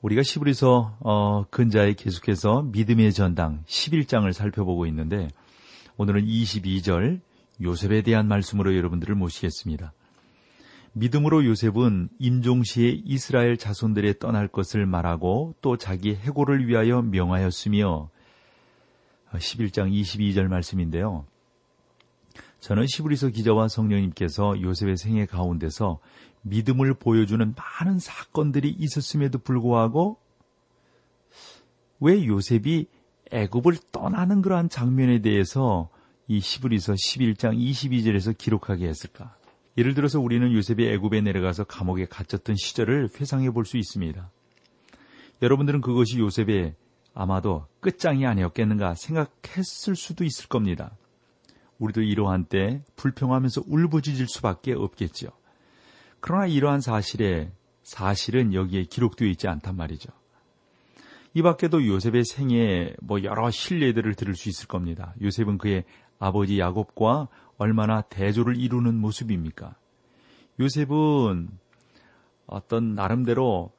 우리가 0.00 0.22
시부리서 0.22 0.96
어, 1.00 1.44
근자에 1.50 1.94
계속해서 1.94 2.62
믿음의 2.70 3.12
전당 3.12 3.64
11장을 3.66 4.32
살펴보고 4.32 4.86
있는데 4.86 5.28
오늘은 5.96 6.24
22절 6.24 7.20
요셉에 7.60 8.02
대한 8.02 8.28
말씀으로 8.28 8.76
여러분들을 8.76 9.16
모시겠습니다. 9.16 9.92
믿음으로 10.92 11.44
요셉은 11.44 12.10
임종 12.20 12.62
시에 12.62 12.90
이스라엘 13.04 13.56
자손들에 13.56 14.18
떠날 14.18 14.46
것을 14.46 14.86
말하고 14.86 15.54
또 15.60 15.76
자기 15.76 16.14
해고를 16.14 16.68
위하여 16.68 17.02
명하였으며 17.02 18.08
11장 19.32 19.92
22절 19.92 20.46
말씀인데요. 20.46 21.26
저는 22.60 22.86
시브리서 22.86 23.28
기자와 23.28 23.68
성령님께서 23.68 24.60
요셉의 24.60 24.96
생애 24.96 25.26
가운데서 25.26 26.00
믿음을 26.42 26.94
보여주는 26.94 27.54
많은 27.54 27.98
사건들이 27.98 28.70
있었음에도 28.70 29.38
불구하고 29.38 30.18
왜 32.00 32.24
요셉이 32.24 32.86
애굽을 33.30 33.76
떠나는 33.92 34.42
그러한 34.42 34.68
장면에 34.68 35.20
대해서 35.20 35.90
이 36.26 36.40
시브리서 36.40 36.94
11장 36.94 37.58
22절에서 37.58 38.36
기록하게 38.36 38.86
했을까? 38.88 39.36
예를 39.76 39.94
들어서 39.94 40.20
우리는 40.20 40.52
요셉이 40.52 40.86
애굽에 40.88 41.20
내려가서 41.20 41.64
감옥에 41.64 42.06
갇혔던 42.06 42.56
시절을 42.56 43.10
회상해 43.20 43.50
볼 43.50 43.64
수 43.64 43.76
있습니다. 43.76 44.30
여러분들은 45.42 45.80
그것이 45.80 46.18
요셉의 46.18 46.74
아마도 47.14 47.66
끝장이 47.80 48.26
아니었겠는가 48.26 48.94
생각했을 48.94 49.94
수도 49.94 50.24
있을 50.24 50.48
겁니다. 50.48 50.96
우리도 51.78 52.02
이러한 52.02 52.44
때 52.44 52.82
불평하면서 52.96 53.62
울부짖을 53.66 54.26
수밖에 54.28 54.72
없겠죠. 54.72 55.28
그러나 56.20 56.46
이러한 56.46 56.80
사실에 56.80 57.52
사실은 57.82 58.52
여기에 58.52 58.84
기록되어 58.84 59.28
있지 59.28 59.48
않단 59.48 59.76
말이죠. 59.76 60.10
이 61.34 61.42
밖에도 61.42 61.86
요셉의 61.86 62.24
생애에 62.24 62.96
뭐 63.00 63.22
여러 63.22 63.50
신뢰들을 63.50 64.14
들을 64.14 64.34
수 64.34 64.48
있을 64.48 64.66
겁니다. 64.66 65.14
요셉은 65.22 65.58
그의 65.58 65.84
아버지 66.18 66.58
야곱과 66.58 67.28
얼마나 67.58 68.02
대조를 68.02 68.56
이루는 68.56 68.96
모습입니까? 68.96 69.76
요셉은 70.58 71.48
어떤 72.46 72.94
나름대로 72.94 73.70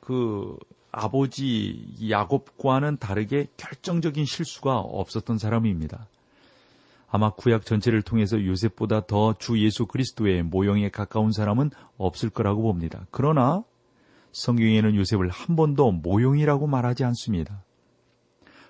그 0.00 0.56
아버지 0.92 1.94
야곱과는 2.08 2.98
다르게 2.98 3.46
결정적인 3.56 4.24
실수가 4.24 4.78
없었던 4.78 5.38
사람입니다. 5.38 6.06
아마 7.10 7.30
구약 7.30 7.64
전체를 7.64 8.02
통해서 8.02 8.44
요셉보다 8.44 9.06
더 9.06 9.34
주 9.38 9.58
예수 9.64 9.86
그리스도의 9.86 10.42
모형에 10.42 10.90
가까운 10.90 11.32
사람은 11.32 11.70
없을 11.96 12.30
거라고 12.30 12.62
봅니다. 12.62 13.06
그러나 13.10 13.64
성경에는 14.32 14.94
요셉을 14.94 15.30
한 15.30 15.56
번도 15.56 15.92
모형이라고 15.92 16.66
말하지 16.66 17.04
않습니다. 17.04 17.64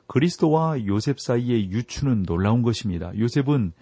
그리스도와 0.06 0.86
요셉 0.86 1.20
사이의 1.20 1.70
유추는 1.70 2.22
놀라운 2.22 2.62
것입니다. 2.62 3.12
요셉은 3.18 3.72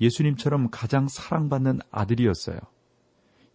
예수님처럼 0.00 0.68
가장 0.70 1.08
사랑받는 1.08 1.80
아들이었어요. 1.90 2.58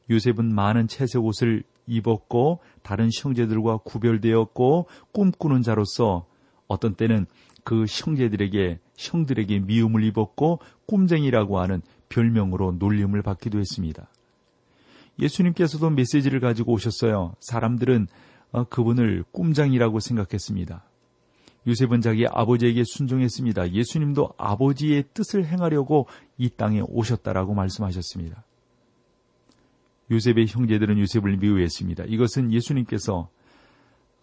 요셉은 0.10 0.54
많은 0.54 0.88
채색 0.88 1.24
옷을 1.24 1.64
입었고 1.88 2.60
다른 2.84 3.10
형제들과 3.12 3.78
구별되었고 3.78 4.88
꿈꾸는 5.12 5.64
자로서 5.64 6.28
어떤 6.68 6.96
때는 6.96 7.26
그 7.70 7.86
형제들에게 7.88 8.80
형들에게 8.98 9.60
미움을 9.60 10.04
입었고 10.04 10.58
꿈쟁이라고 10.88 11.60
하는 11.60 11.84
별명으로 12.10 12.72
놀림을 12.80 13.22
받기도 13.22 13.60
했습니다. 13.60 14.10
예수님께서도 15.20 15.92
메시지를 15.92 16.40
가지고 16.40 16.72
오셨어요. 16.74 17.36
사람들은 17.42 18.08
어, 18.54 18.64
그분을 18.64 19.24
꿈장이라고 19.32 20.00
생각했습니다. 20.00 20.84
요셉은 21.68 22.02
자기 22.02 22.26
아버지에게 22.26 22.82
순종했습니다. 22.88 23.74
예수님도 23.74 24.34
아버지의 24.40 25.04
뜻을 25.14 25.46
행하려고 25.46 26.08
이 26.40 26.50
땅에 26.50 26.82
오셨다라고 26.88 27.54
말씀하셨습니다. 27.54 28.46
요셉의 30.10 30.48
형제들은 30.48 30.98
요셉을 30.98 31.38
미워했습니다. 31.38 32.06
이것은 32.08 32.52
예수님께서 32.52 33.30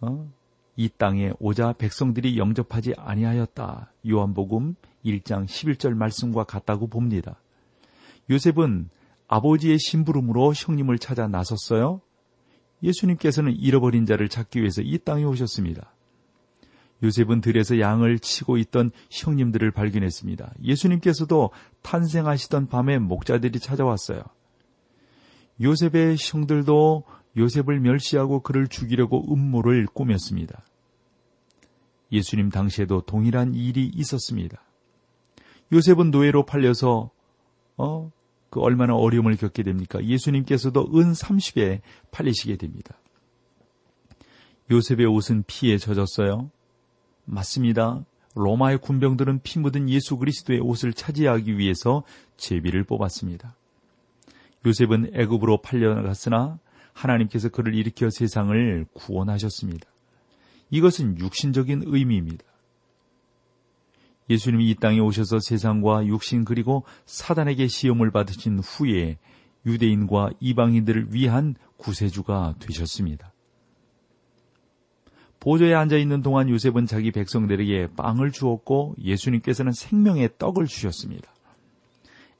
어? 0.00 0.28
이 0.76 0.90
땅에 0.90 1.32
오자 1.38 1.72
백성들이 1.74 2.38
영접하지 2.38 2.94
아니하였다. 2.96 3.92
요한복음 4.08 4.76
1장 5.04 5.46
11절 5.46 5.94
말씀과 5.94 6.44
같다고 6.44 6.86
봅니다. 6.86 7.40
요셉은 8.30 8.90
아버지의 9.28 9.78
심부름으로 9.78 10.52
형님을 10.54 10.98
찾아 10.98 11.26
나섰어요. 11.26 12.00
예수님께서는 12.82 13.56
잃어버린 13.56 14.04
자를 14.04 14.28
찾기 14.28 14.60
위해서 14.60 14.82
이 14.82 14.98
땅에 14.98 15.24
오셨습니다. 15.24 15.92
요셉은 17.02 17.40
들에서 17.40 17.78
양을 17.78 18.18
치고 18.18 18.58
있던 18.58 18.90
형님들을 19.10 19.70
발견했습니다. 19.70 20.54
예수님께서도 20.62 21.50
탄생하시던 21.82 22.68
밤에 22.68 22.98
목자들이 22.98 23.58
찾아왔어요. 23.60 24.22
요셉의 25.60 26.16
형들도 26.18 27.04
요셉을 27.36 27.80
멸시하고 27.80 28.40
그를 28.40 28.66
죽이려고 28.68 29.24
음모를 29.32 29.86
꾸몄습니다. 29.86 30.64
예수님 32.12 32.50
당시에도 32.50 33.02
동일한 33.02 33.54
일이 33.54 33.86
있었습니다. 33.86 34.62
요셉은 35.72 36.10
노예로 36.10 36.46
팔려서 36.46 37.10
어, 37.76 38.10
그 38.48 38.60
얼마나 38.60 38.94
어려움을 38.94 39.36
겪게 39.36 39.62
됩니까? 39.62 40.02
예수님께서도 40.02 40.88
은 40.94 41.12
30에 41.12 41.80
팔리시게 42.10 42.56
됩니다. 42.56 42.98
요셉의 44.70 45.06
옷은 45.06 45.44
피에 45.46 45.78
젖었어요. 45.78 46.50
맞습니다. 47.24 48.04
로마의 48.34 48.78
군병들은 48.78 49.40
피 49.42 49.58
묻은 49.58 49.88
예수 49.88 50.16
그리스도의 50.16 50.60
옷을 50.60 50.92
차지하기 50.92 51.58
위해서 51.58 52.04
제비를 52.36 52.84
뽑았습니다. 52.84 53.56
요셉은 54.64 55.12
애굽으로 55.14 55.62
팔려갔으나 55.62 56.58
하나님께서 56.96 57.50
그를 57.50 57.74
일으켜 57.74 58.08
세상을 58.10 58.86
구원하셨습니다. 58.94 59.86
이것은 60.70 61.18
육신적인 61.18 61.82
의미입니다. 61.84 62.44
예수님이 64.28 64.70
이 64.70 64.74
땅에 64.74 64.98
오셔서 64.98 65.38
세상과 65.38 66.06
육신 66.06 66.44
그리고 66.44 66.84
사단에게 67.04 67.68
시험을 67.68 68.10
받으신 68.10 68.58
후에 68.58 69.18
유대인과 69.64 70.30
이방인들을 70.40 71.12
위한 71.12 71.54
구세주가 71.76 72.56
되셨습니다. 72.58 73.32
보좌에 75.38 75.74
앉아 75.74 75.96
있는 75.96 76.22
동안 76.22 76.48
요셉은 76.48 76.86
자기 76.86 77.12
백성들에게 77.12 77.90
빵을 77.96 78.32
주었고 78.32 78.96
예수님께서는 79.00 79.72
생명의 79.72 80.30
떡을 80.38 80.66
주셨습니다. 80.66 81.30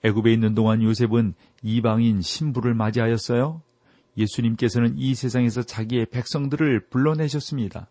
애굽에 0.02 0.32
있는 0.32 0.54
동안 0.54 0.82
요셉은 0.82 1.34
이방인 1.62 2.20
신부를 2.20 2.74
맞이하였어요. 2.74 3.62
예수님께서는 4.16 4.94
이 4.96 5.14
세상에서 5.14 5.62
자기의 5.62 6.06
백성들을 6.06 6.88
불러내셨습니다. 6.88 7.88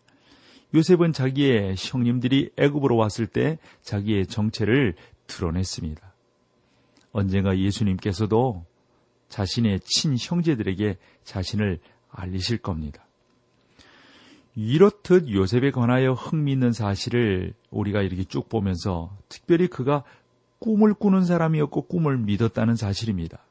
요셉은 0.74 1.12
자기의 1.12 1.74
형님들이 1.78 2.50
애굽으로 2.56 2.96
왔을 2.96 3.26
때 3.26 3.58
자기의 3.82 4.26
정체를 4.26 4.94
드러냈습니다. 5.26 6.14
언젠가 7.12 7.56
예수님께서도 7.58 8.66
자신의 9.28 9.80
친형제들에게 9.80 10.98
자신을 11.24 11.80
알리실 12.10 12.58
겁니다. 12.58 13.06
이렇듯 14.54 15.30
요셉에 15.30 15.70
관하여 15.70 16.12
흥미있는 16.12 16.72
사실을 16.72 17.54
우리가 17.70 18.02
이렇게 18.02 18.24
쭉 18.24 18.48
보면서 18.48 19.16
특별히 19.28 19.68
그가 19.68 20.02
꿈을 20.58 20.94
꾸는 20.94 21.24
사람이었고 21.24 21.82
꿈을 21.82 22.16
믿었다는 22.18 22.74
사실입니다. 22.74 23.45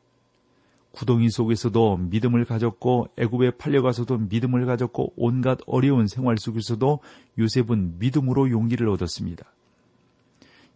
구덩이 0.95 1.29
속에서도 1.29 1.97
믿음을 1.97 2.45
가졌고 2.45 3.09
애굽에 3.17 3.51
팔려가서도 3.57 4.17
믿음을 4.17 4.65
가졌고 4.65 5.13
온갖 5.17 5.59
어려운 5.67 6.07
생활 6.07 6.37
속에서도 6.37 6.99
요셉은 7.37 7.99
믿음으로 7.99 8.49
용기를 8.49 8.87
얻었습니다. 8.87 9.45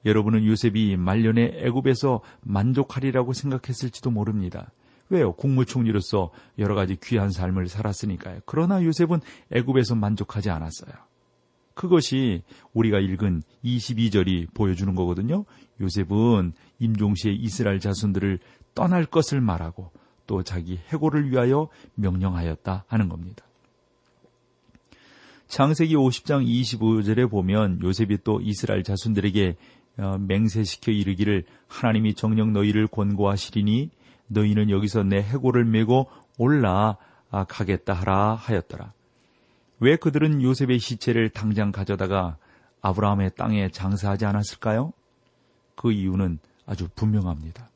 여러분은 0.06 0.45
요셉이 0.45 0.98
말년에 0.98 1.54
애굽에서 1.63 2.21
만족하리라고 2.42 3.31
생각했을지도 3.31 4.12
모릅니다. 4.12 4.71
왜요? 5.10 5.33
국무총리로서 5.33 6.31
여러 6.57 6.75
가지 6.75 6.98
귀한 7.01 7.31
삶을 7.31 7.68
살았으니까요. 7.68 8.42
그러나 8.45 8.83
요셉은 8.83 9.21
애굽에서 9.51 9.95
만족하지 9.95 10.50
않았어요. 10.50 10.92
그것이 11.74 12.44
우리가 12.74 13.00
읽은 13.00 13.42
22절이 13.63 14.54
보여주는 14.54 14.94
거거든요. 14.95 15.45
요셉은 15.80 16.51
임종시의 16.80 17.38
이스라엘 17.38 17.80
자손들을 17.80 18.39
떠날 18.75 19.06
것을 19.06 19.39
말하고 19.39 19.92
또 20.30 20.44
자기 20.44 20.80
해고를 20.90 21.31
위하여 21.31 21.70
명령하였다 21.96 22.86
하는 22.88 23.10
겁니다. 23.10 23.44
창세기 25.48 25.96
50장 25.96 26.46
25절에 26.46 27.28
보면 27.28 27.81
요셉이 27.81 28.20
또 28.24 28.40
이스라엘 28.40 28.84
자손들에게 28.84 29.56
어, 29.98 30.18
맹세시켜 30.20 30.92
이르기를 30.92 31.46
하나님이 31.68 32.14
정령 32.14 32.54
너희를 32.54 32.86
권고하시리니 32.86 33.90
너희는 34.28 34.70
여기서 34.70 35.02
내 35.02 35.18
해고를 35.18 35.66
메고 35.66 36.06
올라 36.38 36.98
가겠다 37.31 37.94
하라 37.94 38.36
하였더라. 38.36 38.94
왜 39.80 39.96
그들은 39.96 40.44
요셉의 40.44 40.78
시체를 40.78 41.30
당장 41.30 41.72
가져다가 41.72 42.38
아브라함의 42.81 43.31
땅에 43.36 43.70
장사하지 43.70 44.26
않았을까요? 44.26 44.94
그 45.76 45.92
이유는 45.92 46.38
아주 46.68 46.88
분명합니다. 46.96 47.70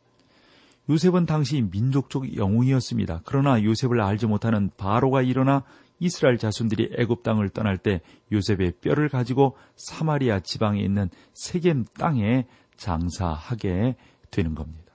요셉은 0.89 1.25
당시 1.25 1.61
민족적 1.61 2.35
영웅이었습니다. 2.35 3.21
그러나 3.25 3.63
요셉을 3.63 4.01
알지 4.01 4.27
못하는 4.27 4.69
바로가 4.77 5.21
일어나 5.21 5.63
이스라엘 5.99 6.37
자손들이 6.37 6.91
애굽 6.97 7.23
땅을 7.23 7.49
떠날 7.49 7.77
때 7.77 8.01
요셉의 8.31 8.73
뼈를 8.81 9.07
가지고 9.07 9.55
사마리아 9.77 10.41
지방에 10.41 10.81
있는 10.81 11.09
세겜 11.33 11.85
땅에 11.97 12.47
장사하게 12.75 13.95
되는 14.29 14.55
겁니다. 14.55 14.91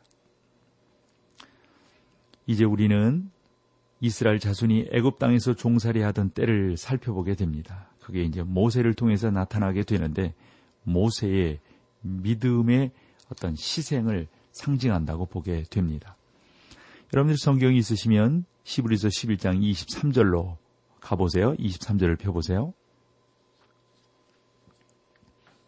이제 2.47 2.65
우리는 2.65 3.31
이스라엘 4.01 4.39
자손이 4.39 4.89
애굽 4.93 5.19
땅에서 5.19 5.55
종살이 5.55 6.03
하던 6.03 6.31
때를 6.31 6.77
살펴보게 6.77 7.35
됩니다. 7.35 7.91
그게 8.01 8.23
이제 8.23 8.43
모세를 8.43 8.95
통해서 8.95 9.31
나타나게 9.31 9.85
되는데 9.85 10.35
모세의 10.83 11.61
믿음의 12.01 12.91
어떤 13.31 13.53
희생을 13.53 14.29
상징한다고 14.59 15.27
보게 15.27 15.63
됩니다. 15.71 16.17
여러분들 17.13 17.39
성경이 17.39 17.79
있으시면 17.79 18.45
시브리서 18.65 19.09
11장 19.09 19.61
23절로 19.63 20.57
가보세요. 21.01 21.55
23절을 21.55 22.19
펴보세요. 22.19 22.75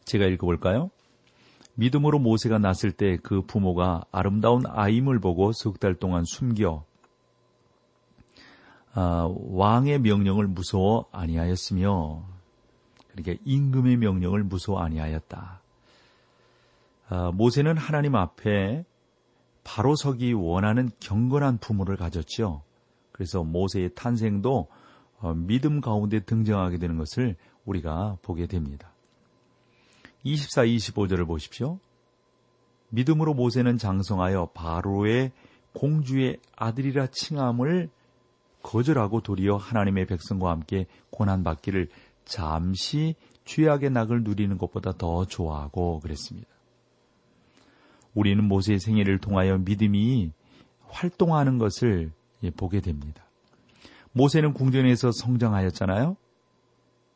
제가 0.04 0.26
읽어볼까요? 0.26 0.90
믿음으로 1.74 2.18
모세가 2.18 2.58
났을 2.58 2.90
때 2.92 3.16
그 3.22 3.42
부모가 3.42 4.02
아름다운 4.10 4.64
아임을 4.66 5.18
보고 5.20 5.52
석 5.52 5.78
달 5.78 5.94
동안 5.94 6.24
숨겨 6.26 6.84
아, 8.92 9.28
왕의 9.32 10.00
명령을 10.00 10.48
무서워 10.48 11.06
아니하였으며 11.12 12.24
그러니까 13.12 13.40
임금의 13.44 13.96
명령을 13.98 14.42
무서워 14.42 14.80
아니하였다. 14.80 15.60
아, 17.10 17.32
모세는 17.32 17.76
하나님 17.76 18.14
앞에 18.14 18.84
바로 19.64 19.96
서기 19.96 20.32
원하는 20.32 20.90
경건한 21.00 21.58
부모를 21.58 21.96
가졌죠. 21.96 22.62
그래서 23.10 23.42
모세의 23.42 23.90
탄생도 23.96 24.68
어, 25.18 25.34
믿음 25.34 25.80
가운데 25.80 26.20
등장하게 26.20 26.78
되는 26.78 26.96
것을 26.96 27.34
우리가 27.64 28.16
보게 28.22 28.46
됩니다. 28.46 28.92
24, 30.22 30.62
25절을 30.62 31.26
보십시오. 31.26 31.80
믿음으로 32.90 33.34
모세는 33.34 33.76
장성하여 33.76 34.50
바로의 34.54 35.32
공주의 35.72 36.38
아들이라 36.56 37.08
칭함을 37.08 37.90
거절하고 38.62 39.20
도리어 39.20 39.56
하나님의 39.56 40.06
백성과 40.06 40.50
함께 40.50 40.86
고난받기를 41.10 41.88
잠시 42.24 43.16
죄악의 43.44 43.90
낙을 43.90 44.22
누리는 44.22 44.56
것보다 44.58 44.92
더 44.92 45.24
좋아하고 45.24 45.98
그랬습니다. 45.98 46.59
우리는 48.14 48.42
모세의 48.44 48.78
생애를 48.80 49.18
통하여 49.18 49.58
믿음이 49.58 50.32
활동하는 50.88 51.58
것을 51.58 52.12
보게 52.56 52.80
됩니다. 52.80 53.24
모세는 54.12 54.54
궁전에서 54.54 55.12
성장하였잖아요. 55.12 56.16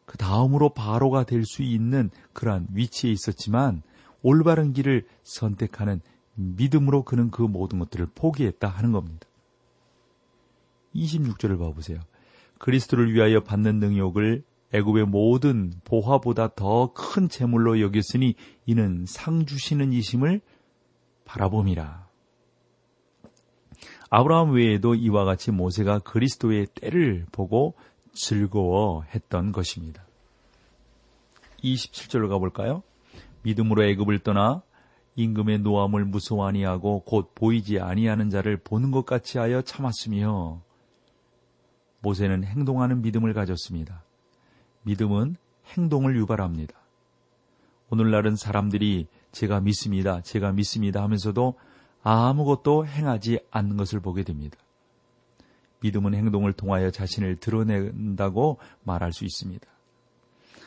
그 0.07 0.19
다음으로 0.19 0.71
바로가 0.71 1.25
될 1.25 1.45
수 1.45 1.63
있는 1.63 2.11
그러한 2.33 2.69
위치에 2.73 3.11
있었지만 3.11 3.83
올바른 4.23 4.73
길을 4.73 5.07
선택하는 5.23 6.01
믿음으로 6.35 7.03
그는 7.05 7.31
그 7.31 7.43
모든 7.43 7.79
것들을 7.79 8.09
포기했다 8.15 8.69
하는 8.69 8.93
겁니다. 8.93 9.27
26절을 10.95 11.59
봐보세요. 11.59 12.01
그리스도를 12.59 13.13
위하여 13.13 13.41
받는 13.41 13.79
능욕을 13.79 14.45
애굽의 14.73 15.07
모든 15.07 15.73
보화보다 15.85 16.55
더 16.55 16.93
큰 16.95 17.29
재물로 17.29 17.81
여겼으니 17.81 18.35
이는 18.67 19.05
상 19.07 19.47
주시는 19.47 19.93
이심을 19.93 20.41
바라봄이라. 21.25 22.09
아브라함 24.11 24.53
외에도 24.53 24.95
이와 24.95 25.25
같이 25.25 25.51
모세가 25.51 26.01
그리스도의 26.01 26.67
때를 26.75 27.27
보고 27.33 27.75
즐거워 28.13 29.03
했던 29.15 29.51
것입니다. 29.51 30.05
27절로 31.63 32.29
가볼까요? 32.29 32.83
믿음으로 33.43 33.85
애굽을 33.85 34.21
떠나 34.21 34.63
임금의 35.17 35.61
노함을 35.61 36.05
무서워 36.05 36.47
아니하고 36.47 37.01
곧 37.01 37.35
보이지 37.35 37.81
아니하는 37.81 38.31
자를 38.31 38.57
보는 38.57 38.91
것 38.91 39.07
같이 39.07 39.39
하여 39.39 39.63
참았으며 39.63 40.61
모세는 42.01 42.45
행동하는 42.45 43.03
믿음을 43.03 43.33
가졌습니다. 43.33 44.05
믿음은 44.83 45.37
행동을 45.77 46.17
유발합니다. 46.17 46.75
오늘날은 47.91 48.37
사람들이 48.37 49.07
제가 49.35 49.61
믿습니다, 49.61 50.23
제가 50.23 50.53
믿습니다 50.53 51.03
하면서도 51.03 51.55
아무것도 52.03 52.87
행하지 52.87 53.41
않는 53.51 53.77
것을 53.77 54.01
보게 54.01 54.23
됩니다. 54.23 54.57
믿음은 55.81 56.15
행동을 56.15 56.53
통하여 56.53 56.91
자신을 56.91 57.37
드러낸다고 57.37 58.59
말할 58.85 59.13
수 59.13 59.25
있습니다. 59.25 59.67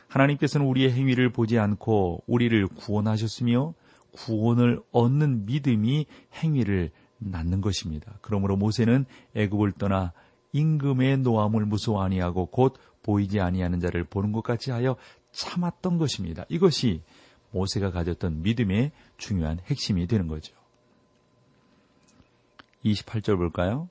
하나님께서는 0.10 0.68
우리의 0.68 0.92
행위를 0.92 1.32
보지 1.32 1.58
않고 1.58 2.24
우리를 2.28 2.68
구원하셨으며 2.68 3.74
구원을 4.12 4.82
얻는 4.92 5.46
믿음이 5.46 6.06
행위를 6.36 6.92
낳는 7.20 7.62
것입니다. 7.62 8.20
그러므로 8.22 8.58
모세는 8.58 9.06
애굽을 9.36 9.74
떠나 9.74 10.14
임금의 10.54 11.20
노함을 11.20 11.66
무서워 11.66 12.04
아니하고 12.04 12.48
곧 12.48 12.78
보이지 13.04 13.40
아니하는 13.40 13.80
자를 13.80 14.04
보는 14.04 14.32
것 14.32 14.44
같이 14.44 14.72
하여 14.72 14.98
참았던 15.32 15.98
것입니다. 15.98 16.46
이것이 16.50 17.02
모세가 17.52 17.92
가졌던 17.92 18.42
믿음의 18.42 18.92
중요한 19.18 19.60
핵심이 19.66 20.08
되는 20.08 20.28
거죠. 20.28 20.54
28절 22.84 23.38
볼까요? 23.38 23.90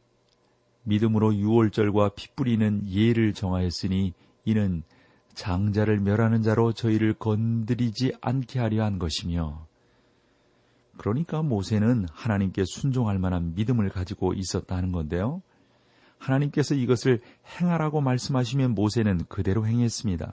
믿음으로 0.85 1.35
유월절과 1.35 2.11
피 2.11 2.29
뿌리는 2.35 2.89
예를 2.89 3.35
정하였으니 3.35 4.15
이는 4.45 4.83
장자를 5.35 6.01
멸하는 6.01 6.43
자로 6.43 6.73
저희를 6.73 7.15
건드리지 7.15 8.15
않게 8.21 8.59
하려 8.59 8.85
한 8.85 8.99
것이며 8.99 9.67
그러니까 10.97 11.43
모세는 11.43 12.07
하나님께 12.11 12.65
순종할 12.65 13.19
만한 13.19 13.55
믿음을 13.55 13.91
가지고 13.91 14.33
있었다는 14.33 14.93
건데요. 14.93 15.43
하나님께서 16.19 16.75
이것을 16.75 17.21
행하라고 17.61 18.01
말씀하시면 18.01 18.75
모세는 18.75 19.27
그대로 19.29 19.67
행했습니다. 19.67 20.33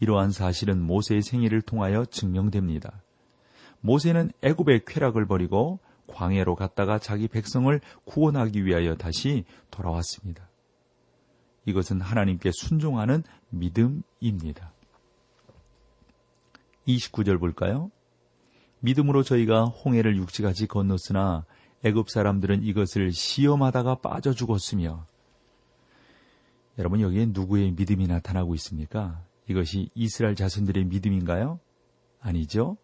이러한 0.00 0.30
사실은 0.30 0.82
모세의 0.82 1.22
생애를 1.22 1.62
통하여 1.62 2.04
증명됩니다. 2.04 3.02
모세는 3.80 4.32
애굽의 4.42 4.84
쾌락을 4.86 5.26
버리고 5.26 5.80
광해로 6.06 6.54
갔다가 6.54 6.98
자기 6.98 7.28
백성을 7.28 7.80
구원하기 8.04 8.64
위하여 8.64 8.96
다시 8.96 9.44
돌아왔습니다. 9.70 10.48
이것은 11.64 12.00
하나님께 12.00 12.50
순종하는 12.52 13.22
믿음입니다. 13.50 14.72
29절 16.86 17.40
볼까요? 17.40 17.90
믿음으로 18.80 19.22
저희가 19.24 19.64
홍해를 19.64 20.16
육지같이 20.16 20.66
건넜으나 20.66 21.44
애굽 21.84 22.10
사람들은 22.10 22.62
이것을 22.62 23.12
시험하다가 23.12 23.96
빠져 23.96 24.32
죽었으며 24.32 25.06
여러분 26.78 27.00
여기에 27.00 27.26
누구의 27.26 27.72
믿음이 27.72 28.06
나타나고 28.06 28.54
있습니까? 28.56 29.24
이것이 29.48 29.90
이스라엘 29.94 30.34
자손들의 30.34 30.84
믿음인가요? 30.86 31.60
아니죠. 32.20 32.76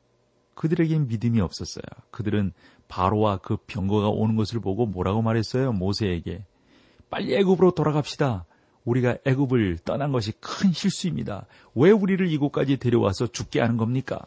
그들에겐 0.54 1.08
믿음이 1.08 1.40
없었어요. 1.40 1.84
그들은 2.10 2.52
바로와 2.88 3.38
그 3.38 3.56
병거가 3.66 4.08
오는 4.08 4.36
것을 4.36 4.60
보고 4.60 4.86
뭐라고 4.86 5.22
말했어요? 5.22 5.72
모세에게 5.72 6.44
빨리 7.10 7.34
애굽으로 7.34 7.72
돌아갑시다. 7.72 8.46
우리가 8.84 9.16
애굽을 9.24 9.78
떠난 9.84 10.12
것이 10.12 10.32
큰 10.40 10.72
실수입니다. 10.72 11.46
왜 11.74 11.90
우리를 11.90 12.30
이곳까지 12.30 12.78
데려와서 12.78 13.28
죽게 13.28 13.60
하는 13.60 13.76
겁니까? 13.76 14.26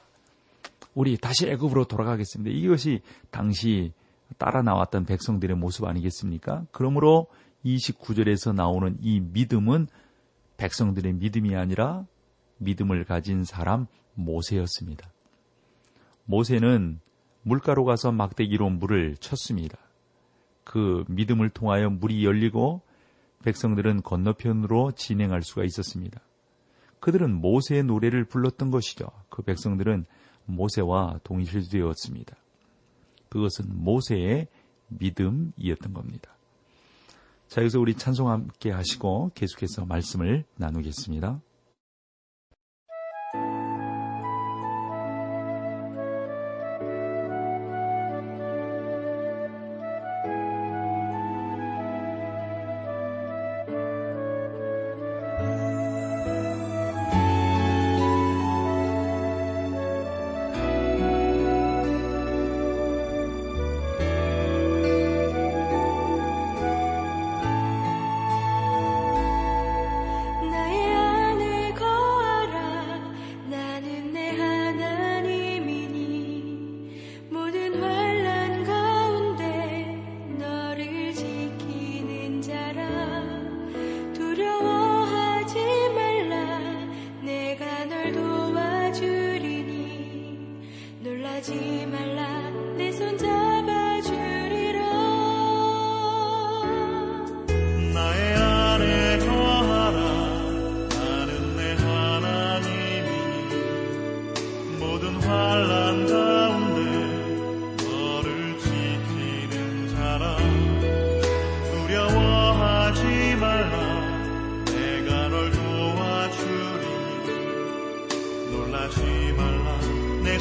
우리 0.94 1.18
다시 1.18 1.48
애굽으로 1.48 1.86
돌아가겠습니다. 1.86 2.56
이것이 2.56 3.02
당시 3.30 3.92
따라 4.38 4.62
나왔던 4.62 5.06
백성들의 5.06 5.56
모습 5.58 5.86
아니겠습니까? 5.86 6.66
그러므로 6.72 7.28
29절에서 7.66 8.54
나오는 8.54 8.98
이 9.02 9.20
믿음은 9.20 9.88
백성들의 10.58 11.14
믿음이 11.14 11.56
아니라 11.56 12.06
믿음을 12.58 13.04
가진 13.04 13.44
사람 13.44 13.88
모세였습니다. 14.14 15.10
모세는 16.26 17.00
물가로 17.44 17.86
가서 17.86 18.12
막대기로 18.12 18.70
물을 18.70 19.16
쳤습니다. 19.18 19.78
그 20.64 21.06
믿음을 21.08 21.50
통하여 21.50 21.90
물이 21.90 22.26
열리고 22.26 22.82
백성들은 23.44 24.02
건너편으로 24.02 24.94
진행할 24.94 25.44
수가 25.44 25.64
있었습니다. 25.64 26.20
그들은 27.00 27.36
모세의 27.36 27.84
노래를 27.84 28.26
불렀던 28.26 28.72
것이죠. 28.72 29.06
그 29.30 29.44
백성들은 29.44 30.06
모세와 30.46 31.20
동일되었습니다. 31.24 32.36
그것은 33.30 33.66
모세의 33.70 34.48
믿음이었던 34.88 35.94
겁니다. 35.94 36.32
자, 37.48 37.62
여기서 37.62 37.80
우리 37.80 37.94
찬송 37.94 38.30
함께 38.30 38.72
하시고 38.72 39.32
계속해서 39.36 39.86
말씀을 39.86 40.46
나누겠습니다. 40.56 41.40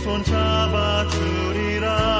손 0.04 0.22
잡아주리라. 0.22 2.13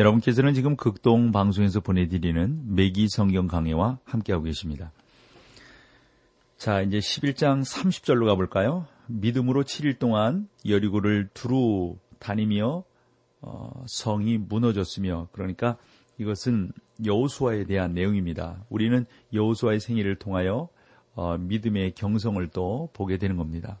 여러분께서는 0.00 0.54
지금 0.54 0.76
극동 0.76 1.30
방송에서 1.30 1.80
보내드리는 1.80 2.74
매기 2.74 3.06
성경 3.08 3.46
강해와 3.46 3.98
함께하고 4.04 4.44
계십니다. 4.44 4.92
자, 6.56 6.80
이제 6.80 6.98
11장 6.98 7.62
30절로 7.62 8.24
가볼까요? 8.24 8.86
믿음으로 9.08 9.62
7일 9.62 9.98
동안 9.98 10.48
여리고를 10.66 11.28
두루 11.34 11.98
다니며 12.18 12.82
어, 13.42 13.84
성이 13.88 14.38
무너졌으며 14.38 15.28
그러니까 15.32 15.76
이것은 16.16 16.72
여호수아에 17.04 17.64
대한 17.64 17.92
내용입니다. 17.92 18.64
우리는 18.70 19.04
여호수아의 19.34 19.80
생일을 19.80 20.16
통하여 20.16 20.70
어, 21.14 21.36
믿음의 21.36 21.92
경성을 21.92 22.46
또 22.48 22.88
보게 22.94 23.18
되는 23.18 23.36
겁니다. 23.36 23.78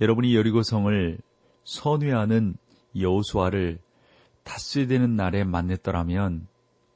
여러분이 0.00 0.34
여리고 0.34 0.62
성을 0.62 1.18
선회하는 1.64 2.56
여호수아를 2.98 3.80
다스되는 4.46 5.16
날에 5.16 5.44
만났더라면 5.44 6.46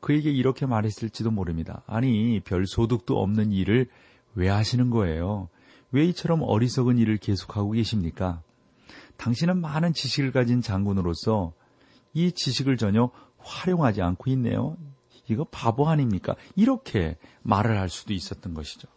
그에게 0.00 0.30
이렇게 0.30 0.64
말했을지도 0.64 1.30
모릅니다. 1.30 1.82
아니 1.86 2.40
별 2.40 2.66
소득도 2.66 3.20
없는 3.20 3.52
일을 3.52 3.88
왜 4.34 4.48
하시는 4.48 4.88
거예요? 4.88 5.48
왜 5.90 6.04
이처럼 6.06 6.42
어리석은 6.42 6.96
일을 6.96 7.18
계속하고 7.18 7.72
계십니까? 7.72 8.42
당신은 9.18 9.60
많은 9.60 9.92
지식을 9.92 10.32
가진 10.32 10.62
장군으로서 10.62 11.52
이 12.14 12.32
지식을 12.32 12.76
전혀 12.78 13.10
활용하지 13.38 14.00
않고 14.00 14.30
있네요. 14.30 14.76
이거 15.28 15.44
바보 15.44 15.88
아닙니까? 15.88 16.36
이렇게 16.56 17.18
말을 17.42 17.78
할 17.78 17.88
수도 17.88 18.14
있었던 18.14 18.54
것이죠. 18.54 18.88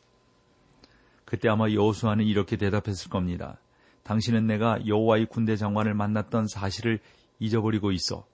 그때 1.25 1.50
아마 1.50 1.69
여호수아는 1.72 2.25
이렇게 2.25 2.55
대답했을 2.55 3.10
겁니다. 3.10 3.57
당신은 4.03 4.45
내가 4.48 4.86
여호와의 4.86 5.25
군대 5.25 5.55
장관을 5.55 5.93
만났던 5.95 6.48
사실을 6.48 7.00
잊어버리고 7.39 7.91
있어. 7.91 8.25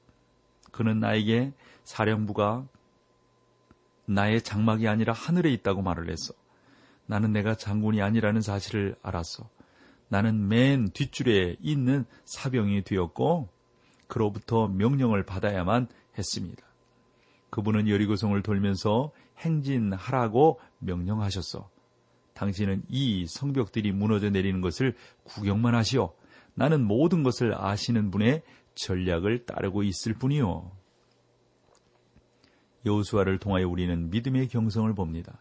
그는 0.72 1.00
나에게 1.00 1.54
사령부가 1.84 2.68
나의 4.06 4.42
장막이 4.42 4.88
아니라 4.88 5.14
하늘에 5.14 5.52
있다고 5.52 5.82
말을 5.82 6.10
했어. 6.10 6.34
나는 7.06 7.32
내가 7.32 7.56
장군이 7.56 8.02
아니라는 8.02 8.42
사실을 8.42 8.96
알았어. 9.02 9.50
나는 10.10 10.48
맨 10.48 10.90
뒷줄에 10.90 11.58
있는 11.62 12.06
사병이 12.26 12.84
되었고 12.84 13.50
그로부터 14.08 14.68
명령을 14.68 15.24
받아야만 15.24 15.88
했습니다. 16.18 16.64
그분은 17.52 17.88
여리고성을 17.88 18.42
돌면서 18.42 19.12
행진하라고 19.38 20.60
명령하셨어. 20.80 21.70
당신은 22.34 22.84
이 22.90 23.26
성벽들이 23.28 23.92
무너져 23.92 24.30
내리는 24.30 24.62
것을 24.62 24.96
구경만 25.24 25.76
하시오. 25.76 26.14
나는 26.56 26.84
모든 26.84 27.24
것을 27.24 27.54
아시는 27.56 28.12
분의 28.12 28.44
전략을 28.80 29.46
따르고 29.46 29.84
있을 29.84 30.14
뿐이요. 30.14 30.72
여호수아를 32.86 33.40
통하여 33.40 33.68
우리는 33.68 34.10
믿음의 34.10 34.48
경성을 34.48 34.92
봅니다. 34.94 35.40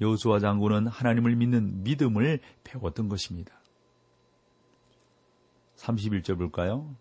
여호수아 0.00 0.38
장군은 0.38 0.86
하나님을 0.86 1.34
믿는 1.36 1.82
믿음을 1.82 2.40
배웠던 2.64 3.08
것입니다. 3.08 3.52
31절 5.76 6.38
볼까요? 6.38 6.94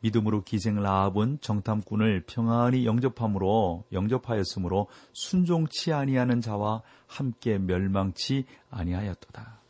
믿음으로 0.00 0.42
기생 0.42 0.82
라합은 0.82 1.38
정탐꾼을 1.40 2.24
평안히 2.26 2.84
영접함으로 2.84 3.84
영접하였으므로 3.92 4.88
순종치 5.12 5.92
아니하는 5.92 6.40
자와 6.40 6.82
함께 7.06 7.58
멸망치 7.58 8.46
아니하였도다. 8.68 9.61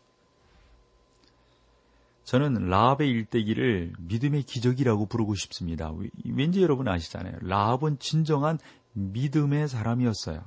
저는 2.24 2.68
라합의 2.68 3.08
일대기를 3.08 3.94
믿음의 3.98 4.44
기적이라고 4.44 5.06
부르고 5.06 5.34
싶습니다. 5.34 5.92
왠지 6.24 6.62
여러분 6.62 6.88
아시잖아요. 6.88 7.38
라합은 7.40 7.98
진정한 7.98 8.58
믿음의 8.92 9.68
사람이었어요. 9.68 10.42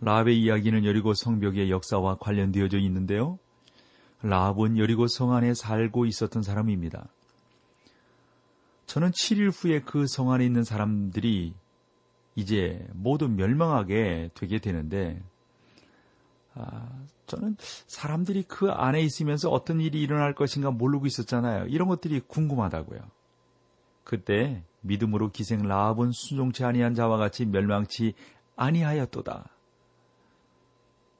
라합의 0.00 0.40
이야기는 0.40 0.84
여리고 0.84 1.14
성벽의 1.14 1.70
역사와 1.70 2.16
관련되어져 2.20 2.78
있는데요. 2.78 3.38
라합은 4.22 4.78
여리고 4.78 5.06
성 5.06 5.32
안에 5.32 5.54
살고 5.54 6.06
있었던 6.06 6.42
사람입니다. 6.42 7.08
저는 8.86 9.10
7일 9.12 9.52
후에 9.54 9.80
그 9.80 10.06
성 10.06 10.32
안에 10.32 10.44
있는 10.44 10.64
사람들이 10.64 11.54
이제 12.34 12.86
모두 12.92 13.28
멸망하게 13.28 14.30
되게 14.34 14.58
되는데, 14.58 15.22
아, 16.54 16.88
저는 17.26 17.56
사람들이 17.86 18.42
그 18.42 18.70
안에 18.70 19.00
있으면서 19.00 19.48
어떤 19.50 19.80
일이 19.80 20.00
일어날 20.02 20.34
것인가 20.34 20.70
모르고 20.70 21.06
있었잖아요. 21.06 21.66
이런 21.66 21.88
것들이 21.88 22.20
궁금하다고요. 22.20 23.00
그때 24.04 24.62
믿음으로 24.82 25.30
기생 25.30 25.62
라합은 25.62 26.10
순종치 26.12 26.64
아니한 26.64 26.94
자와 26.94 27.16
같이 27.16 27.46
멸망치 27.46 28.14
아니하였도다. 28.56 29.48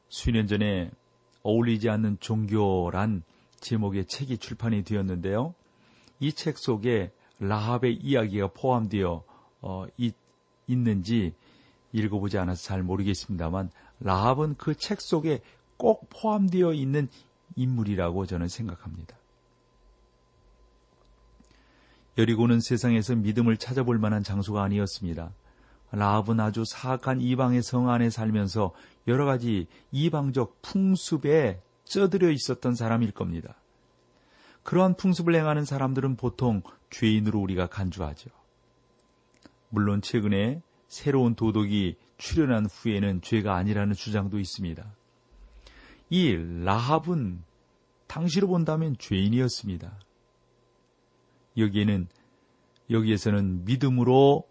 수년 0.08 0.46
전에 0.46 0.90
어울리지 1.42 1.88
않는 1.88 2.18
종교란 2.20 3.22
제목의 3.60 4.06
책이 4.06 4.38
출판이 4.38 4.84
되었는데요. 4.84 5.54
이 6.20 6.32
책 6.32 6.58
속에 6.58 7.12
라합의 7.40 7.96
이야기가 7.96 8.48
포함되어 8.48 9.24
어, 9.62 9.86
있, 9.96 10.14
있는지 10.68 11.34
읽어보지 11.92 12.38
않아서 12.38 12.62
잘 12.62 12.82
모르겠습니다만 12.82 13.70
라합은 14.00 14.56
그 14.56 14.74
책 14.74 15.00
속에 15.00 15.40
꼭 15.76 16.08
포함되어 16.10 16.72
있는 16.72 17.08
인물이라고 17.56 18.26
저는 18.26 18.48
생각합니다. 18.48 19.16
여리고는 22.18 22.60
세상에서 22.60 23.16
믿음을 23.16 23.56
찾아볼 23.56 23.98
만한 23.98 24.22
장소가 24.22 24.62
아니었습니다. 24.62 25.32
라합은 25.92 26.40
아주 26.40 26.64
사악한 26.64 27.20
이방의 27.20 27.62
성 27.62 27.90
안에 27.90 28.10
살면서 28.10 28.72
여러 29.08 29.24
가지 29.24 29.66
이방적 29.90 30.60
풍습에 30.62 31.60
쩌들여 31.84 32.30
있었던 32.30 32.74
사람일 32.74 33.12
겁니다. 33.12 33.56
그러한 34.62 34.96
풍습을 34.96 35.34
행하는 35.34 35.64
사람들은 35.64 36.16
보통 36.16 36.62
죄인으로 36.90 37.40
우리가 37.40 37.66
간주하죠. 37.66 38.30
물론 39.68 40.00
최근에 40.02 40.62
새로운 40.92 41.34
도덕이 41.34 41.96
출현한 42.18 42.66
후에는 42.66 43.22
죄가 43.22 43.56
아니라는 43.56 43.94
주장도 43.94 44.38
있습니다. 44.38 44.84
이 46.10 46.36
라합은 46.36 47.42
당시로 48.06 48.46
본다면 48.46 48.96
죄인이었습니다. 48.98 49.90
여기에는 51.56 52.08
여기에서는 52.90 53.64
믿음으로 53.64 54.46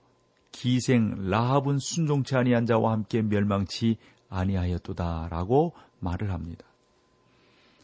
기생 0.52 1.30
라합은 1.30 1.78
순종치 1.78 2.36
아니한 2.36 2.66
자와 2.66 2.92
함께 2.92 3.22
멸망치 3.22 3.98
아니하였도다라고 4.30 5.74
말을 6.00 6.32
합니다. 6.32 6.66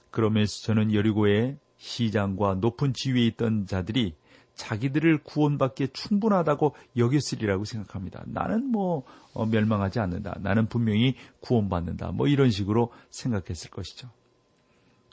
그러면서 0.10 0.64
저는 0.66 0.96
여리고의 0.96 1.60
시장과 1.78 2.56
높은 2.56 2.94
지위에 2.94 3.24
있던 3.28 3.68
자들이 3.68 4.16
자기들을 4.58 5.20
구원받기에 5.24 5.88
충분하다고 5.94 6.76
여겼으리라고 6.98 7.64
생각합니다. 7.64 8.24
나는 8.26 8.70
뭐 8.72 9.04
어, 9.34 9.46
멸망하지 9.46 10.00
않는다. 10.00 10.38
나는 10.42 10.68
분명히 10.68 11.16
구원받는다. 11.40 12.12
뭐 12.12 12.28
이런 12.28 12.50
식으로 12.50 12.92
생각했을 13.10 13.72
것이죠. 13.72 14.10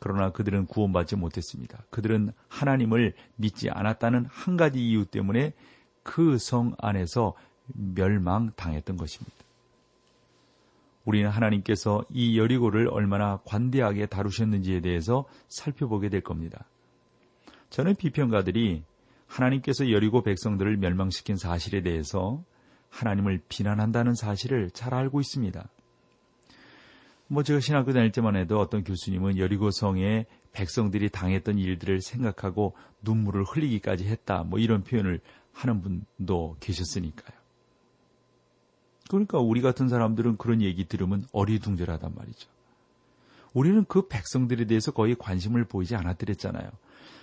그러나 0.00 0.30
그들은 0.32 0.66
구원받지 0.66 1.16
못했습니다. 1.16 1.84
그들은 1.90 2.32
하나님을 2.48 3.14
믿지 3.36 3.70
않았다는 3.70 4.26
한 4.28 4.56
가지 4.56 4.80
이유 4.80 5.06
때문에 5.06 5.52
그 6.02 6.36
성 6.38 6.74
안에서 6.78 7.34
멸망당했던 7.66 8.96
것입니다. 8.96 9.34
우리는 11.04 11.28
하나님께서 11.28 12.04
이 12.10 12.38
여리고를 12.38 12.88
얼마나 12.88 13.38
관대하게 13.44 14.06
다루셨는지에 14.06 14.80
대해서 14.80 15.26
살펴보게 15.48 16.08
될 16.08 16.22
겁니다. 16.22 16.66
저는 17.70 17.94
비평가들이 17.96 18.84
하나님께서 19.26 19.90
여리고 19.90 20.22
백성들을 20.22 20.76
멸망시킨 20.76 21.36
사실에 21.36 21.82
대해서 21.82 22.42
하나님을 22.90 23.40
비난한다는 23.48 24.14
사실을 24.14 24.70
잘 24.70 24.94
알고 24.94 25.20
있습니다. 25.20 25.68
뭐 27.26 27.42
제가 27.42 27.60
신학교 27.60 27.92
다닐 27.92 28.12
때만 28.12 28.36
해도 28.36 28.60
어떤 28.60 28.84
교수님은 28.84 29.38
여리고 29.38 29.70
성에 29.70 30.26
백성들이 30.52 31.08
당했던 31.08 31.58
일들을 31.58 32.00
생각하고 32.00 32.76
눈물을 33.02 33.44
흘리기까지 33.44 34.04
했다. 34.04 34.44
뭐 34.44 34.58
이런 34.58 34.84
표현을 34.84 35.20
하는 35.52 35.80
분도 35.80 36.56
계셨으니까요. 36.60 37.36
그러니까 39.08 39.38
우리 39.38 39.60
같은 39.60 39.88
사람들은 39.88 40.36
그런 40.36 40.62
얘기 40.62 40.86
들으면 40.86 41.26
어리둥절하단 41.32 42.14
말이죠. 42.14 42.48
우리는 43.54 43.84
그 43.86 44.08
백성들에 44.08 44.66
대해서 44.66 44.92
거의 44.92 45.14
관심을 45.14 45.64
보이지 45.64 45.96
않았더랬잖아요. 45.96 46.68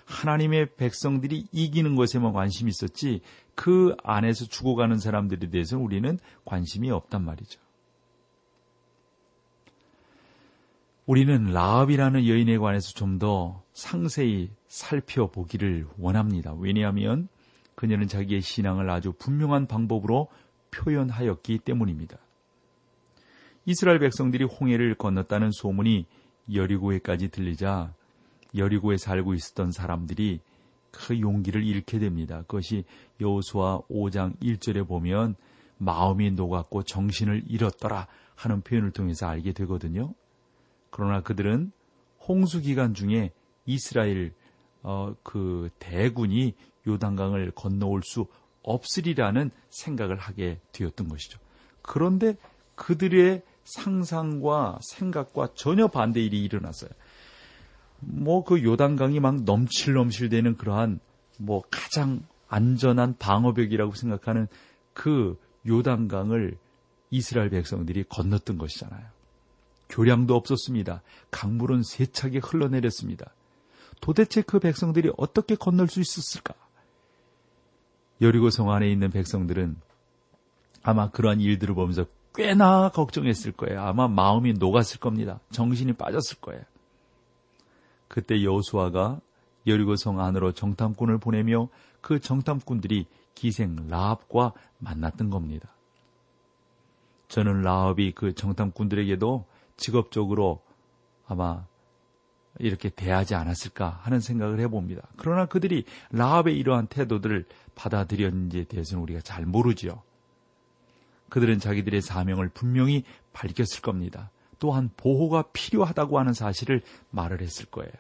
하나님의 0.06 0.76
백성들이 0.76 1.46
이기는 1.52 1.96
것에만 1.96 2.34
관심이 2.34 2.70
있었지 2.70 3.22
그 3.54 3.96
안에서 4.04 4.46
죽어가는 4.46 4.98
사람들에 4.98 5.50
대해서는 5.50 5.84
우리는 5.84 6.18
관심이 6.46 6.90
없단 6.90 7.24
말이죠. 7.24 7.60
우리는 11.06 11.52
라합이라는 11.52 12.28
여인에 12.28 12.58
관해서 12.58 12.94
좀 12.94 13.20
더 13.20 13.62
상세히 13.74 14.50
살펴보기를 14.68 15.88
원합니다. 16.00 16.54
왜냐하면 16.54 17.28
그녀는 17.76 18.08
자기의 18.08 18.42
신앙을 18.42 18.90
아주 18.90 19.14
분명한 19.14 19.68
방법으로 19.68 20.28
표현하였기 20.72 21.60
때문입니다. 21.60 22.18
이스라엘 23.66 24.00
백성들이 24.00 24.46
홍해를 24.46 24.96
건넜다는 24.96 25.52
소문이 25.52 26.06
여리고에까지 26.54 27.30
들리자 27.30 27.94
여리고에 28.56 28.98
살고 28.98 29.34
있었던 29.34 29.72
사람들이 29.72 30.42
그 30.92 31.20
용기를 31.20 31.64
잃게 31.64 32.00
됩니다. 32.00 32.42
그것이 32.42 32.84
여호수아 33.20 33.82
5장 33.90 34.38
1절에 34.42 34.88
보면 34.88 35.36
마음이 35.78 36.32
녹았고 36.32 36.84
정신을 36.84 37.46
잃었더라 37.48 38.08
하는 38.36 38.62
표현을 38.62 38.92
통해서 38.92 39.28
알게 39.28 39.54
되거든요. 39.54 40.14
그러나 40.90 41.22
그들은 41.22 41.72
홍수 42.20 42.62
기간 42.62 42.94
중에 42.94 43.32
이스라엘 43.66 44.34
어, 44.84 45.16
그 45.24 45.70
대군이 45.80 46.56
요단강을 46.88 47.52
건너올 47.52 48.02
수 48.04 48.28
없으리라는 48.64 49.52
생각을 49.70 50.18
하게 50.18 50.60
되었던 50.72 51.08
것이죠. 51.08 51.40
그런데 51.82 52.36
그들의 52.76 53.42
상상과 53.76 54.80
생각과 54.82 55.50
전혀 55.56 55.88
반대 55.88 56.22
일이 56.22 56.44
일어났어요. 56.44 56.90
뭐 58.00 58.44
그 58.44 58.64
요단강이 58.64 59.20
막 59.20 59.44
넘칠넘칠 59.44 60.30
되는 60.30 60.58
그러한 60.58 61.00
뭐 61.38 61.64
가장 61.70 62.24
안전한 62.48 63.16
방어벽이라고 63.18 63.94
생각하는 63.94 64.48
그 64.94 65.40
요단강을 65.68 66.58
이스라엘 67.12 67.50
백성들이 67.50 68.06
건넜던 68.10 68.58
것이잖아요. 68.58 69.06
교량도 69.90 70.36
없었습니다. 70.36 71.02
강물은 71.30 71.84
세차게 71.84 72.40
흘러내렸습니다. 72.40 73.34
도대체 74.00 74.42
그 74.42 74.60
백성들이 74.60 75.12
어떻게 75.18 75.56
건널 75.56 75.88
수 75.88 76.00
있었을까? 76.00 76.54
여리고 78.22 78.50
성 78.50 78.72
안에 78.72 78.90
있는 78.90 79.12
백성들은 79.12 79.76
아마 80.84 81.10
그러한 81.10 81.40
일들을 81.40 81.76
보면서 81.76 82.06
꽤나 82.34 82.90
걱정했을 82.90 83.52
거예요. 83.52 83.82
아마 83.82 84.08
마음이 84.08 84.54
녹았을 84.54 85.00
겁니다. 85.00 85.40
정신이 85.52 85.94
빠졌을 85.94 86.40
거예요. 86.40 86.64
그때 88.08 88.44
여호수아가 88.44 89.20
여리고성 89.68 90.20
안으로 90.20 90.52
정탐꾼을 90.54 91.18
보내며 91.20 91.70
그 92.02 92.20
정탐꾼들이 92.20 93.06
기생 93.36 93.88
라합과 93.88 94.54
만났던 94.80 95.30
겁니다. 95.30 95.70
저는 97.28 97.62
라합이 97.62 98.12
그 98.12 98.34
정탐꾼들에게도 98.34 99.46
직업적으로 99.78 100.62
아마 101.28 101.66
이렇게 102.60 102.90
대하지 102.90 103.36
않았을까 103.36 104.00
하는 104.02 104.20
생각을 104.20 104.60
해봅니다. 104.60 105.08
그러나 105.16 105.46
그들이 105.46 105.86
라합의 106.12 106.58
이러한 106.58 106.88
태도들을 106.88 107.46
받아들였는지에 107.76 108.66
대해서는 108.66 109.04
우리가 109.04 109.22
잘 109.22 109.46
모르지요. 109.46 110.04
그들은 111.32 111.60
자기들의 111.60 112.02
사명을 112.02 112.50
분명히 112.50 113.04
밝혔을 113.32 113.82
겁니다. 113.82 114.32
또한 114.60 114.92
보호가 114.98 115.46
필요하다고 115.54 116.20
하는 116.20 116.34
사실을 116.34 116.82
말을 117.10 117.42
했을 117.42 117.66
거예요. 117.68 117.92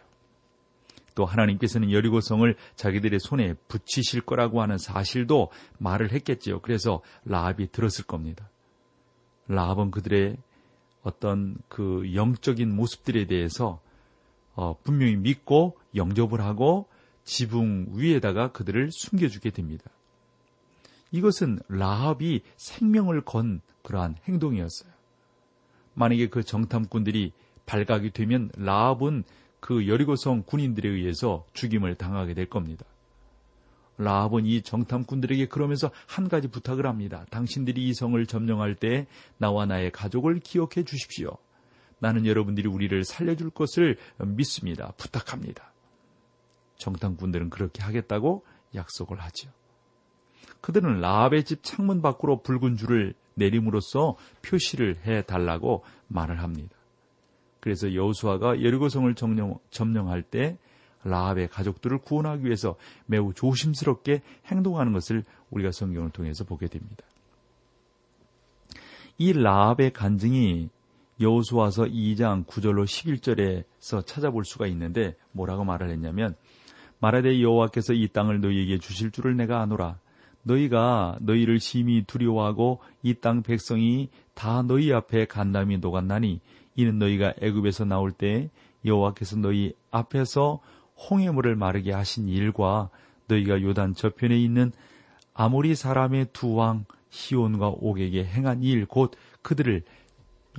또 1.15 1.25
하나님께서는 1.25 1.91
여리고성을 1.91 2.53
자기들의 2.75 3.19
손에 3.21 3.53
붙이실 3.69 4.21
거라고 4.21 4.61
하는 4.61 4.77
사실도 4.77 5.49
말을 5.79 6.11
했겠지요. 6.11 6.59
그래서 6.59 7.01
라합이 7.23 7.71
들었을 7.71 8.05
겁니다. 8.05 8.49
라합은 9.47 9.91
그들의 9.91 10.35
어떤 11.01 11.55
그 11.69 12.13
영적인 12.13 12.75
모습들에 12.75 13.27
대해서 13.27 13.79
어, 14.55 14.75
분명히 14.83 15.15
믿고 15.15 15.77
영접을 15.95 16.41
하고 16.41 16.89
지붕 17.23 17.93
위에다가 17.93 18.51
그들을 18.51 18.89
숨겨주게 18.91 19.51
됩니다. 19.51 19.89
이것은 21.11 21.59
라합이 21.67 22.41
생명을 22.57 23.21
건 23.21 23.61
그러한 23.83 24.15
행동이었어요. 24.27 24.91
만약에 25.93 26.29
그 26.29 26.43
정탐꾼들이 26.43 27.33
발각이 27.65 28.11
되면 28.11 28.49
라합은 28.55 29.23
그 29.59 29.87
여리고성 29.87 30.43
군인들에 30.45 30.89
의해서 30.89 31.45
죽임을 31.53 31.95
당하게 31.95 32.33
될 32.33 32.47
겁니다. 32.47 32.85
라합은 33.97 34.45
이 34.45 34.61
정탐꾼들에게 34.63 35.47
그러면서 35.47 35.91
한 36.07 36.27
가지 36.27 36.47
부탁을 36.47 36.87
합니다. 36.87 37.25
당신들이 37.29 37.87
이 37.87 37.93
성을 37.93 38.25
점령할 38.25 38.75
때 38.75 39.05
나와 39.37 39.65
나의 39.65 39.91
가족을 39.91 40.39
기억해 40.39 40.83
주십시오. 40.85 41.37
나는 41.99 42.25
여러분들이 42.25 42.67
우리를 42.67 43.03
살려줄 43.03 43.51
것을 43.51 43.97
믿습니다. 44.17 44.91
부탁합니다. 44.97 45.71
정탐꾼들은 46.77 47.51
그렇게 47.51 47.83
하겠다고 47.83 48.43
약속을 48.73 49.19
하죠. 49.19 49.51
그들은 50.61 51.01
라합의 51.01 51.43
집 51.43 51.63
창문 51.63 52.01
밖으로 52.01 52.41
붉은 52.41 52.77
줄을 52.77 53.13
내림으로써 53.35 54.15
표시를 54.41 54.97
해 55.05 55.21
달라고 55.23 55.83
말을 56.07 56.41
합니다. 56.41 56.75
그래서 57.59 57.93
여호수아가 57.93 58.61
여리고성을 58.61 59.13
점령, 59.15 59.57
점령 59.69 60.09
할 60.09 60.23
때 60.23 60.57
라합의 61.03 61.47
가족들을 61.47 61.99
구원하기 61.99 62.45
위해서 62.45 62.75
매우 63.05 63.33
조심스럽게 63.33 64.21
행동하는 64.47 64.93
것을 64.93 65.23
우리가 65.49 65.71
성경을 65.71 66.11
통해서 66.11 66.43
보게 66.43 66.67
됩니다. 66.67 67.03
이 69.17 69.33
라합의 69.33 69.93
간증이 69.93 70.69
여호수아서 71.19 71.83
2장 71.85 72.45
9절로 72.45 72.85
11절에서 72.85 74.05
찾아볼 74.05 74.45
수가 74.45 74.67
있는데 74.67 75.15
뭐라고 75.31 75.63
말을 75.63 75.89
했냐면 75.91 76.35
말하되 76.99 77.41
여호와께서 77.41 77.93
이 77.93 78.07
땅을 78.07 78.41
너희에게 78.41 78.77
주실 78.79 79.11
줄을 79.11 79.35
내가 79.35 79.61
아노라 79.61 79.99
너희가 80.43 81.17
너희를 81.21 81.59
심히 81.59 82.03
두려워하고 82.03 82.79
이 83.03 83.13
땅 83.15 83.43
백성이 83.43 84.09
다 84.33 84.61
너희 84.63 84.91
앞에 84.93 85.25
간담이 85.25 85.77
녹았나니 85.77 86.39
이는 86.75 86.99
너희가 86.99 87.33
애굽에서 87.41 87.85
나올 87.85 88.11
때 88.11 88.49
여호와께서 88.85 89.37
너희 89.37 89.73
앞에서 89.91 90.59
홍해물을 91.09 91.55
마르게 91.55 91.91
하신 91.91 92.27
일과 92.27 92.89
너희가 93.27 93.61
요단 93.61 93.95
저편에 93.95 94.37
있는 94.39 94.71
아모리 95.33 95.75
사람의 95.75 96.27
두 96.33 96.55
왕 96.55 96.85
시온과 97.09 97.67
옥에게 97.69 98.23
행한 98.23 98.63
일 98.63 98.85
곧 98.85 99.11
그들을 99.41 99.83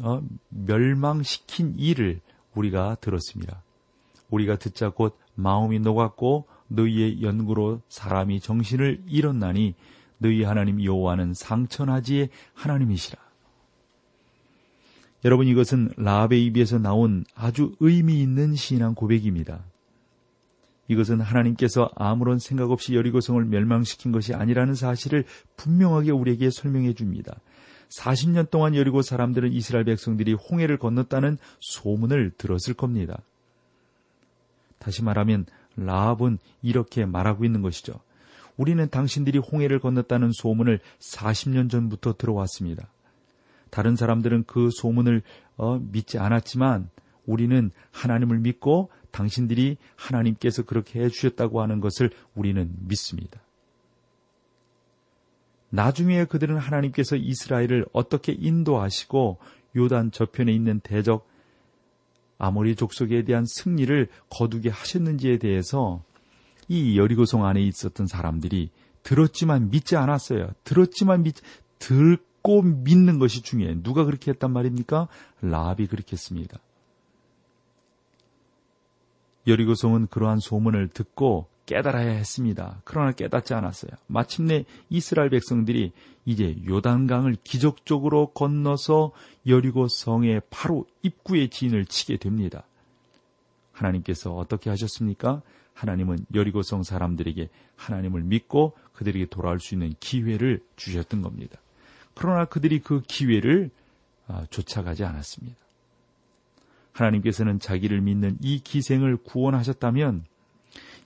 어, 0.03 0.23
멸망시킨 0.49 1.75
일을 1.79 2.21
우리가 2.55 2.97
들었습니다. 3.01 3.63
우리가 4.31 4.57
듣자 4.57 4.91
곧 4.91 5.17
마음이 5.35 5.79
녹았고 5.81 6.47
너희의 6.75 7.23
연구로 7.23 7.83
사람이 7.89 8.41
정신을 8.41 9.03
잃었나니 9.07 9.75
너희 10.19 10.43
하나님 10.45 10.83
여호와는 10.83 11.35
상천하지의 11.35 12.31
하나님이시라. 12.55 13.21
여러분 15.25 15.47
이것은 15.47 15.91
라합의 15.97 16.45
입에서 16.47 16.79
나온 16.79 17.25
아주 17.35 17.75
의미 17.81 18.21
있는 18.21 18.55
신앙 18.55 18.95
고백입니다. 18.95 19.65
이것은 20.89 21.21
하나님께서 21.21 21.91
아무런 21.95 22.39
생각 22.39 22.71
없이 22.71 22.95
여리고성을 22.95 23.43
멸망시킨 23.45 24.11
것이 24.13 24.35
아니라는 24.35 24.75
사실을 24.75 25.25
분명하게 25.57 26.11
우리에게 26.11 26.51
설명해 26.51 26.95
줍니다. 26.95 27.37
40년 27.89 28.51
동안 28.51 28.75
여리고 28.75 29.03
사람들은 29.03 29.53
이스라엘 29.53 29.85
백성들이 29.85 30.33
홍해를 30.35 30.79
건넜다는 30.79 31.39
소문을 31.61 32.33
들었을 32.37 32.75
겁니다. 32.75 33.23
다시 34.79 35.05
말하면 35.05 35.47
라합은 35.77 36.39
이렇게 36.63 37.05
말하고 37.05 37.45
있는 37.45 37.63
것이죠. 37.63 37.95
우리는 38.57 38.89
당신들이 38.89 39.39
홍해를 39.39 39.81
건넜다는 39.81 40.31
소문을 40.33 40.81
40년 40.99 41.71
전부터 41.71 42.15
들어왔습니다. 42.15 42.89
다른 43.71 43.97
사람들은 43.97 44.45
그 44.47 44.71
소문을 44.71 45.23
어, 45.57 45.79
믿지 45.79 46.19
않았지만 46.19 46.91
우리는 47.27 47.71
하나님을 47.91 48.39
믿고 48.39 48.91
당신들이 49.11 49.77
하나님께서 49.97 50.63
그렇게 50.63 51.01
해주셨다고 51.01 51.63
하는 51.63 51.81
것을 51.81 52.11
우리는 52.35 52.71
믿습니다. 52.81 53.41
나중에 55.71 56.27
그들은 56.27 56.59
하나님께서 56.59 57.17
이스라엘을 57.17 57.87
어떻게 57.93 58.33
인도하시고 58.33 59.39
요단 59.75 60.11
저편에 60.11 60.53
있는 60.53 60.81
대적 60.81 61.27
아모리 62.43 62.75
족속에 62.75 63.23
대한 63.23 63.47
승리를 63.47 64.09
거두게 64.29 64.69
하셨는지에 64.69 65.39
대해서 65.39 66.03
이 66.67 66.99
여리고성 66.99 67.47
안에 67.47 67.63
있었던 67.63 68.09
사람들이 68.09 68.71
들었지만 69.05 69.71
믿지 69.71 69.95
않았어요. 69.95 70.51
들었지만 70.65 71.23
믿, 71.23 71.37
듣고 71.79 72.63
믿는 72.63 73.21
것이 73.21 73.43
중요해. 73.43 73.83
누가 73.85 74.05
그렇게 74.05 74.33
했단 74.33 74.53
말입니까? 74.53 75.07
라합이 75.41 75.87
그렇게 75.87 76.15
했습니다. 76.15 76.59
여리고성은 79.47 80.09
그러한 80.09 80.41
소문을 80.41 80.89
듣고 80.89 81.47
깨달아야 81.67 82.11
했습니다. 82.11 82.81
그러나 82.85 83.13
깨닫지 83.13 83.55
않았어요. 83.55 83.93
마침내 84.07 84.65
이스라엘 84.91 85.31
백성들이 85.31 85.93
이제 86.25 86.57
요단강을 86.67 87.37
기적적으로 87.45 88.29
건너서 88.29 89.13
여리고 89.47 89.89
성의 89.89 90.41
바로 90.51 90.87
입구에 91.03 91.49
진을 91.49 91.87
치게 91.87 92.17
됩니다. 92.17 92.65
하나님께서 93.73 94.35
어떻게 94.35 94.71
하셨습니까? 94.71 95.43
하나님은 95.75 96.27
여리고 96.35 96.63
성 96.63 96.83
사람들에게 96.83 97.49
하나님을 97.77 98.23
믿고 98.23 98.77
그들에게 98.93 99.27
돌아올 99.27 99.59
수 99.59 99.75
있는 99.75 99.95
기회를 100.01 100.61
주셨던 100.77 101.23
겁니다. 101.23 101.59
그러나 102.15 102.45
그들이 102.45 102.81
그 102.81 103.01
기회를 103.03 103.71
아, 104.29 104.47
쫓아가지 104.51 105.05
않았습니다. 105.05 105.57
하나님께서는 106.93 107.59
자기를 107.59 108.01
믿는 108.03 108.37
이 108.41 108.61
기생을 108.61 109.17
구원하셨다면 109.17 110.25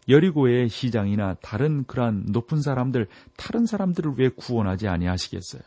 여리고의 0.08 0.68
시장이나 0.68 1.34
다른 1.40 1.84
그러한 1.84 2.26
높은 2.28 2.62
사람들, 2.62 3.08
다른 3.36 3.66
사람들을 3.66 4.14
왜 4.16 4.28
구원하지 4.28 4.88
아니하시겠어요? 4.88 5.62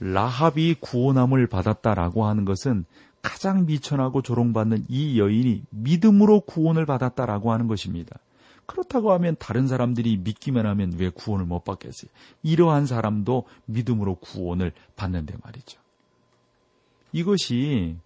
라합이 0.00 0.76
구원함을 0.80 1.46
받았다라고 1.46 2.26
하는 2.26 2.44
것은 2.44 2.84
가장 3.22 3.66
미천하고 3.66 4.22
조롱받는 4.22 4.86
이 4.88 5.18
여인이 5.18 5.62
믿음으로 5.70 6.40
구원을 6.40 6.86
받았다라고 6.86 7.52
하는 7.52 7.66
것입니다. 7.66 8.18
그렇다고 8.66 9.12
하면 9.12 9.36
다른 9.38 9.68
사람들이 9.68 10.18
믿기만 10.18 10.66
하면 10.66 10.92
왜 10.96 11.08
구원을 11.08 11.46
못 11.46 11.64
받겠어요? 11.64 12.10
이러한 12.42 12.86
사람도 12.86 13.44
믿음으로 13.66 14.16
구원을 14.16 14.72
받는데 14.96 15.34
말이죠. 15.42 15.80
이것이 17.12 17.96
아, 17.98 18.05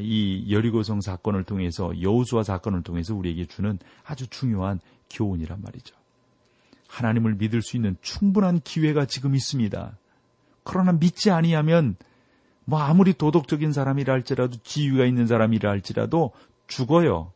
이 0.00 0.46
여리고성 0.50 1.00
사건을 1.00 1.44
통해서 1.44 1.92
여우수와 2.00 2.42
사건을 2.42 2.82
통해서 2.82 3.14
우리에게 3.14 3.46
주는 3.46 3.78
아주 4.04 4.26
중요한 4.28 4.80
교훈이란 5.10 5.60
말이죠. 5.62 5.94
하나님을 6.88 7.34
믿을 7.34 7.60
수 7.62 7.76
있는 7.76 7.96
충분한 8.00 8.60
기회가 8.60 9.04
지금 9.04 9.34
있습니다. 9.34 9.96
그러나 10.62 10.92
믿지 10.92 11.30
아니하면 11.30 11.96
뭐 12.64 12.80
아무리 12.80 13.12
도덕적인 13.12 13.72
사람이라 13.72 14.12
할지라도 14.12 14.56
지위가 14.62 15.04
있는 15.04 15.26
사람이라 15.26 15.70
할지라도 15.70 16.32
죽어요. 16.66 17.32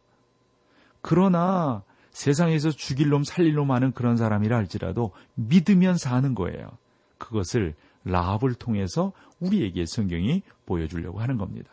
그러나 1.02 1.82
세상에서 2.10 2.70
죽일 2.70 3.10
놈 3.10 3.24
살릴 3.24 3.54
놈 3.54 3.70
하는 3.70 3.92
그런 3.92 4.16
사람이라 4.16 4.56
할지라도 4.56 5.12
믿으면 5.34 5.98
사는 5.98 6.34
거예요. 6.34 6.70
그것을 7.18 7.74
라합을 8.04 8.54
통해서 8.54 9.12
우리에게 9.40 9.84
성경이 9.86 10.42
보여주려고 10.66 11.20
하는 11.20 11.36
겁니다. 11.36 11.70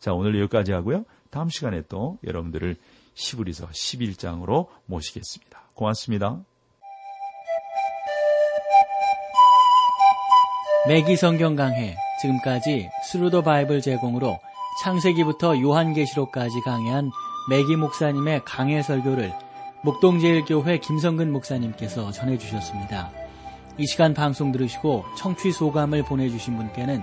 자, 0.00 0.14
오늘 0.14 0.38
여기까지 0.40 0.72
하고요. 0.72 1.04
다음 1.30 1.50
시간에 1.50 1.82
또 1.88 2.18
여러분들을 2.24 2.76
시브리서 3.14 3.66
11장으로 3.68 4.68
모시겠습니다. 4.86 5.60
고맙습니다. 5.74 6.40
맥기 10.88 11.16
성경 11.16 11.54
강해 11.54 11.94
지금까지 12.22 12.88
Thru 13.04 13.26
the 13.26 13.42
Bible 13.42 13.82
제공으로 13.82 14.38
창세기부터 14.82 15.60
요한계시록까지 15.60 16.62
강해한 16.64 17.10
맥기 17.50 17.76
목사님의 17.76 18.42
강해 18.46 18.82
설교를 18.82 19.32
목동제일교회 19.84 20.78
김성근 20.78 21.30
목사님께서 21.30 22.10
전해주셨습니다. 22.12 23.10
이 23.76 23.86
시간 23.86 24.14
방송 24.14 24.52
들으시고 24.52 25.04
청취 25.16 25.52
소감을 25.52 26.04
보내주신 26.04 26.56
분께는 26.56 27.02